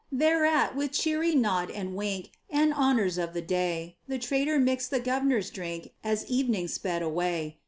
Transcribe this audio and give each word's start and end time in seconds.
Thereat, 0.11 0.75
with 0.75 0.93
cheery 0.93 1.35
nod 1.35 1.69
and 1.69 1.95
wink, 1.95 2.31
And 2.49 2.73
honors 2.73 3.19
of 3.19 3.35
the 3.35 3.41
day, 3.43 3.97
The 4.07 4.17
trader 4.17 4.57
mixed 4.57 4.89
the 4.89 4.99
Governor's 4.99 5.51
drink 5.51 5.93
As 6.03 6.25
evening 6.25 6.69
sped 6.69 7.03
away. 7.03 7.59